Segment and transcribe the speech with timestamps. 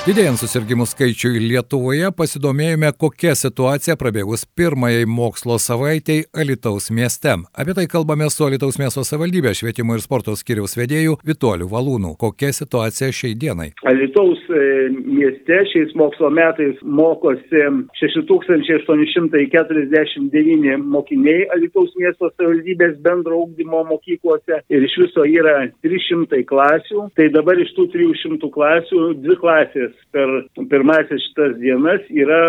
[0.00, 7.34] Didėjant susirgymų skaičiui Lietuvoje pasidomėjome, kokia situacija prabėgus pirmajai mokslo savaitėjai Alitaus mieste.
[7.52, 12.14] Apie tai kalbame su Alitaus miesto savivaldybė švietimo ir sporto skiriaus vedėju Vitoliu Valūnu.
[12.16, 13.74] Kokia situacija šiai dienai?
[13.92, 17.60] Alitaus mieste šiais mokslo metais mokosi
[18.00, 25.56] 6849 mokiniai Alitaus miesto savivaldybės bendro ugdymo mokyklose ir iš viso yra
[25.86, 27.00] 300 klasių.
[27.16, 30.28] Tai dabar iš tų 300 klasių dvi klasės per
[30.70, 32.40] pirmasis šitas dienas yra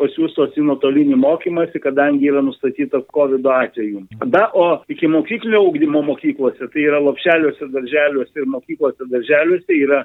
[0.00, 4.00] pasiūstos į nuotolinį mokymąsi, kadangi yra nustatyta COVID atveju.
[4.32, 9.98] Da, o iki mokyklinio augdymo mokyklose, tai yra lopšeliuose, darželiuose ir mokyklose darželiuose yra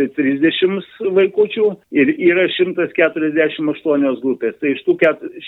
[0.00, 4.56] 2730 vaikučių ir yra 148 grupės.
[4.60, 4.96] Tai iš tų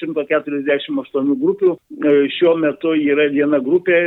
[0.00, 3.98] 148 grupių e, šiuo metu yra viena grupė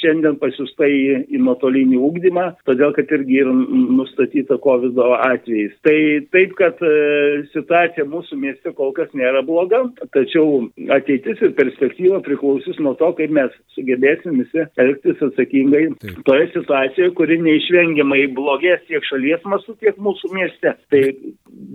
[0.00, 1.00] šiandien pasiūsta į,
[1.34, 5.74] į nuotolinį ūkdymą, todėl kad irgi yra nustatyta COVID atvejais.
[5.86, 5.96] Tai
[6.34, 9.84] taip, kad e, situacija mūsų mieste kol kas nėra bloga,
[10.16, 16.20] tačiau ateitis ir perspektyva priklausys nuo to, kaip mes sugebėsim visi elgtis atsakingai taip.
[16.28, 20.74] toje situacijoje, kuri neišvengiamai blogės tiek šalies mastu, tiek mūsų mieste.
[20.92, 21.02] Tai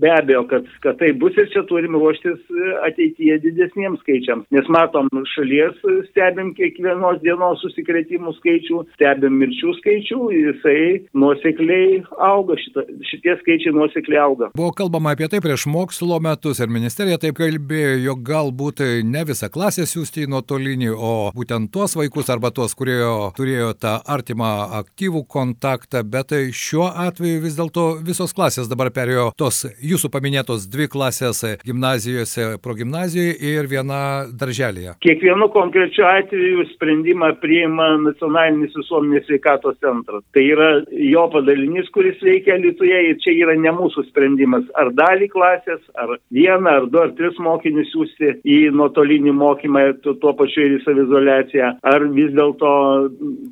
[0.02, 2.40] be abejo, kad, kad tai bus ir čia turim ruoštis
[2.88, 5.78] ateityje didesniems skaičiams, nes matom šalies,
[6.10, 10.82] stebim kiekvienos dienos susikretimų skaičių, stebim mirčių skaičių, jisai
[11.18, 14.52] nuosekliai auga, šita, šitie skaičiai nuosekliai auga.
[14.58, 19.52] Buvo kalbama apie tai prieš mokslo metus ir ministerija taip kalbėjo, jog galbūt ne visą
[19.54, 23.00] klasę siūsti į nuotolinį, o būtent tuos vaikus arba tuos, kurie
[23.38, 27.61] turėjo tą artimą aktyvų kontaktą, bet šiuo atveju vis dėlto
[28.02, 34.96] visos klasės dabar perėjo tos jūsų paminėtos dvi klasės gimnazijose, progimnazijoje ir viena darželėje.
[35.06, 40.24] Kiekvienu konkrečiu atveju sprendimą priima nacionalinis visuomenės sveikatos centras.
[40.34, 45.30] Tai yra jo padalinys, kuris veikia Lietuvoje ir čia yra ne mūsų sprendimas, ar dalį
[45.34, 50.78] klasės, ar vieną, ar du, ar tris mokinius siūsti į nuotolinį mokymą, tuo pačiu ir
[50.80, 52.72] į savizolaciją, ar vis dėlto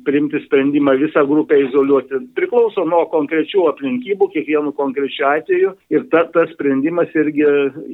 [0.06, 2.22] priimti sprendimą visą grupę izoliuoti.
[2.38, 3.66] Priklauso nuo konkrečių
[4.00, 7.44] aplinkybų, kiekvienų konkrečių atveju ir ta, tas sprendimas irgi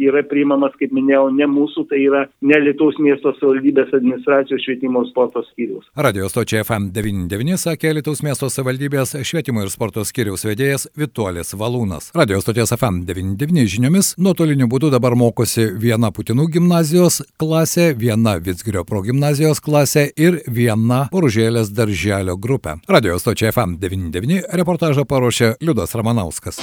[0.07, 5.11] yra priimamas, kaip minėjau, ne mūsų, tai yra ne Lietuvos miesto savivaldybės administracijos švietimo ir
[5.11, 5.87] sporto skyrius.
[5.97, 12.13] Radio stočia FM99 sakė Lietuvos miesto savivaldybės švietimo ir sporto skyrius vedėjas Vituolis Valūnas.
[12.17, 19.61] Radio stoties FM99 žiniomis nuotoliniu būdu dabar mokosi viena Putinų gimnazijos klasė, viena Vitsgirio progymnazijos
[19.65, 22.79] klasė ir viena Poružėlės darželio grupė.
[22.89, 26.57] Radio stočia FM99 reportažą paruošė Liudas Ramanauskas.